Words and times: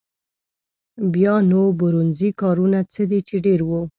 بیا 1.13 1.33
نو 1.49 1.61
برونزي 1.79 2.29
کارونه 2.41 2.79
څه 2.93 3.01
دي 3.09 3.19
چې 3.27 3.35
ډېر 3.45 3.59
وو. 3.67 3.81